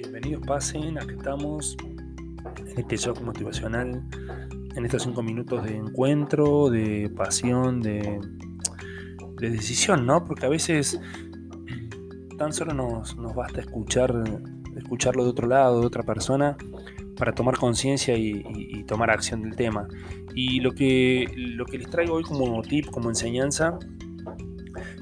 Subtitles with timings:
[0.00, 1.76] Bienvenidos, pasen, aquí estamos
[2.56, 4.00] en este shock motivacional,
[4.76, 8.20] en estos cinco minutos de encuentro, de pasión, de,
[9.40, 10.24] de decisión, ¿no?
[10.24, 11.00] Porque a veces
[12.38, 14.14] tan solo nos, nos basta escuchar,
[14.76, 16.56] escucharlo de otro lado, de otra persona,
[17.16, 19.88] para tomar conciencia y, tomar acción del tema.
[20.32, 23.76] Y lo que, lo que les traigo hoy como tip, como enseñanza,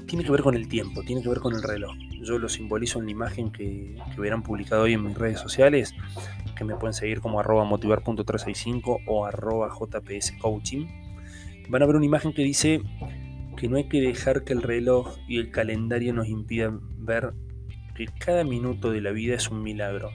[0.07, 1.93] tiene que ver con el tiempo, tiene que ver con el reloj.
[2.21, 5.93] Yo lo simbolizo en la imagen que, que verán publicado hoy en mis redes sociales,
[6.55, 10.87] que me pueden seguir como arroba motivar.365 o arroba jpscoaching.
[11.69, 12.81] Van a ver una imagen que dice
[13.55, 17.33] que no hay que dejar que el reloj y el calendario nos impidan ver
[17.95, 20.11] que cada minuto de la vida es un milagro.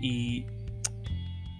[0.00, 0.46] Y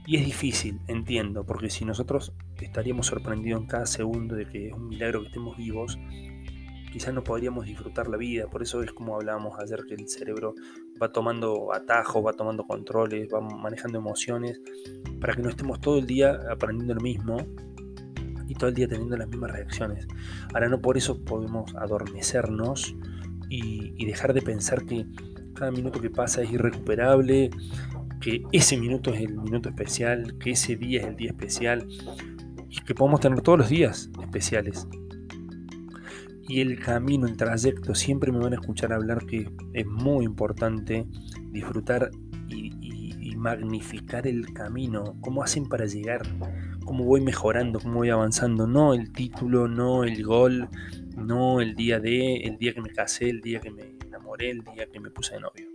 [0.07, 4.73] y es difícil, entiendo, porque si nosotros estaríamos sorprendidos en cada segundo de que es
[4.73, 5.99] un milagro que estemos vivos,
[6.93, 8.47] quizás no podríamos disfrutar la vida.
[8.49, 10.55] Por eso es como hablábamos ayer, que el cerebro
[11.01, 14.61] va tomando atajos, va tomando controles, va manejando emociones,
[15.21, 17.39] para que no estemos todo el día aprendiendo lo mismo
[18.49, 20.07] y todo el día teniendo las mismas reacciones.
[20.55, 22.95] Ahora no por eso podemos adormecernos
[23.49, 25.07] y, y dejar de pensar que
[25.55, 27.51] cada minuto que pasa es irrecuperable,
[28.21, 31.87] que ese minuto es el minuto especial, que ese día es el día especial
[32.69, 34.87] y que podemos tener todos los días especiales.
[36.49, 41.07] Y el camino, el trayecto, siempre me van a escuchar hablar que es muy importante
[41.51, 42.11] disfrutar
[42.49, 42.75] y,
[43.37, 46.23] magnificar el camino, cómo hacen para llegar,
[46.85, 50.69] cómo voy mejorando, cómo voy avanzando, no el título, no el gol,
[51.17, 54.65] no el día de, el día que me casé, el día que me enamoré, el
[54.65, 55.69] día que me puse de novio.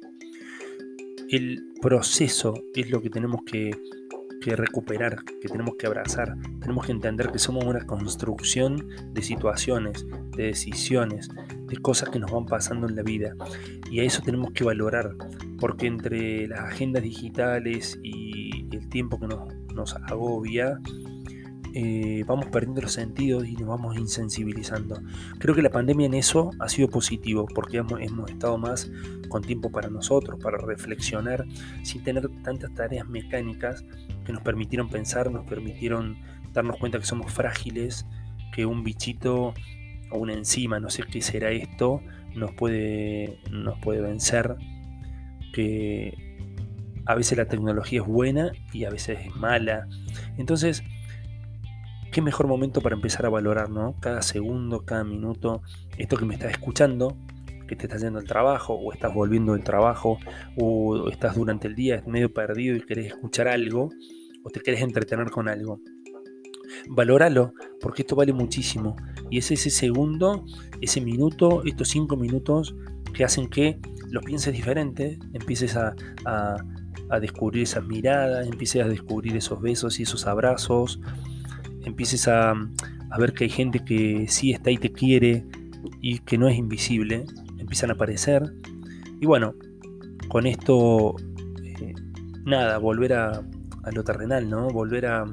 [1.30, 3.72] El proceso es lo que tenemos que,
[4.50, 6.36] recuperar, que tenemos que abrazar.
[6.60, 11.30] Tenemos que entender que somos una construcción de situaciones, de decisiones,
[11.68, 13.36] de cosas que nos van pasando en la vida.
[13.92, 15.16] Y a eso tenemos que valorar,
[15.60, 20.80] porque entre las agendas digitales y el tiempo que nos, nos agobia,
[21.74, 25.02] eh, vamos perdiendo los sentidos y nos vamos insensibilizando.
[25.40, 28.92] Creo que la pandemia en eso ha sido positivo porque hemos, hemos, estado más
[29.30, 31.46] con tiempo para nosotros, para reflexionar,
[31.84, 33.86] sin tener tantas tareas mecánicas
[34.32, 36.18] nos permitieron pensar, nos permitieron
[36.54, 38.06] darnos cuenta que somos frágiles,
[38.54, 39.54] que un bichito
[40.12, 42.02] o una enzima, no sé qué será esto,
[42.36, 44.56] nos puede, nos puede vencer,
[45.54, 46.38] que
[47.06, 49.88] a veces la tecnología es buena y a veces es mala.
[50.38, 50.84] Entonces,
[52.12, 53.96] qué mejor momento para empezar a valorar, ¿no?
[54.00, 55.62] Cada segundo, cada minuto,
[55.98, 57.18] esto que me estás escuchando,
[57.68, 60.20] que te estás yendo al trabajo, o estás volviendo del trabajo,
[60.58, 63.90] o estás durante el día medio perdido y querés escuchar algo,
[64.44, 65.80] o te querés entretener con algo.
[66.90, 68.96] Valóralo, porque esto vale muchísimo.
[69.30, 70.46] Y es ese segundo,
[70.82, 72.76] ese minuto, estos cinco minutos
[73.14, 73.80] que hacen que
[74.10, 75.96] lo pienses diferente, empieces a,
[77.12, 81.00] a descubrir esas miradas, empieces a descubrir esos besos y esos abrazos,
[81.84, 82.54] empieces a,
[83.20, 85.46] ver que hay gente que sí está y te quiere
[86.00, 87.26] y que no es invisible,
[87.58, 88.54] empiezan a aparecer.
[89.20, 89.54] Y bueno,
[90.30, 91.16] con esto,
[91.64, 91.94] eh,
[92.46, 93.44] nada, volver a,
[93.92, 94.70] lo terrenal, ¿no?
[94.70, 95.26] Volver a,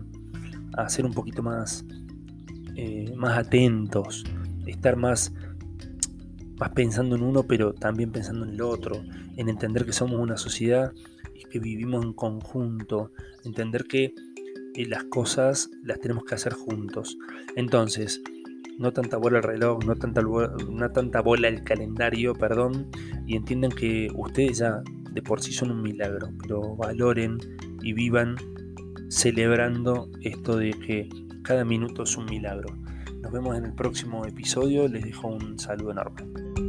[0.74, 1.84] a ser un poquito más,
[2.76, 4.24] eh, más atentos,
[4.66, 5.32] estar más,
[6.58, 9.02] más pensando en uno, pero también pensando en el otro,
[9.36, 10.92] en entender que somos una sociedad
[11.34, 13.12] y que vivimos en conjunto,
[13.44, 14.14] entender que
[14.74, 17.18] y las cosas las tenemos que hacer juntos.
[17.56, 18.22] Entonces,
[18.78, 22.88] no tanta bola el reloj, no tanta, no tanta bola el calendario, perdón,
[23.26, 27.38] y entiendan que ustedes ya de por sí son un milagro, pero valoren
[27.88, 28.36] y vivan
[29.08, 31.08] celebrando esto de que
[31.42, 32.68] cada minuto es un milagro.
[33.22, 36.67] Nos vemos en el próximo episodio, les dejo un saludo enorme.